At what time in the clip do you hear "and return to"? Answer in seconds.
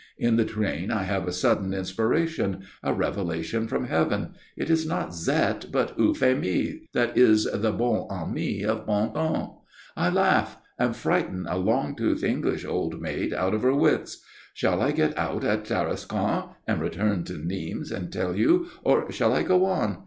16.67-17.33